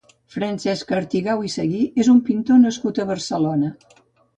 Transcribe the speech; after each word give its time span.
Francesc 0.35 0.93
Artigau 1.01 1.45
i 1.49 1.53
Seguí 1.57 1.85
és 2.05 2.13
un 2.17 2.25
pintor 2.33 2.61
nascut 2.67 3.05
a 3.07 3.11
Barcelona. 3.15 3.77